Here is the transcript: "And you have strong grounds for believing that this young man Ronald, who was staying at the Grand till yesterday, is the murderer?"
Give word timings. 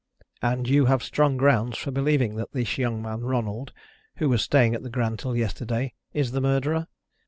"And 0.41 0.67
you 0.67 0.85
have 0.87 1.03
strong 1.03 1.37
grounds 1.37 1.77
for 1.77 1.91
believing 1.91 2.33
that 2.37 2.53
this 2.53 2.79
young 2.79 3.03
man 3.03 3.21
Ronald, 3.21 3.71
who 4.15 4.29
was 4.29 4.41
staying 4.41 4.73
at 4.73 4.81
the 4.81 4.89
Grand 4.89 5.19
till 5.19 5.35
yesterday, 5.37 5.93
is 6.11 6.31
the 6.31 6.41
murderer?" 6.41 6.87